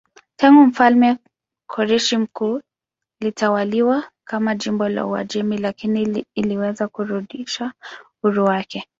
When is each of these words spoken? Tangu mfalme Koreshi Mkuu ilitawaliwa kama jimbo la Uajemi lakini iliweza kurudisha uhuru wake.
Tangu 0.35 0.61
mfalme 0.65 1.17
Koreshi 1.67 2.17
Mkuu 2.17 2.61
ilitawaliwa 3.21 4.03
kama 4.27 4.55
jimbo 4.55 4.89
la 4.89 5.05
Uajemi 5.05 5.57
lakini 5.57 6.25
iliweza 6.35 6.87
kurudisha 6.87 7.73
uhuru 8.23 8.45
wake. 8.45 8.87